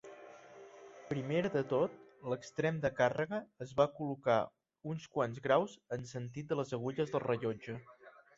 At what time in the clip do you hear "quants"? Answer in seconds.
5.19-5.45